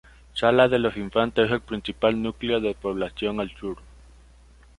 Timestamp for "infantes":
0.97-1.45